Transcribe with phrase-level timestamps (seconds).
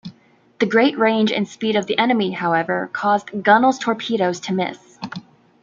[0.57, 4.97] The great range and speed of the enemy, however, caused "Gunnel"'s torpedoes to miss.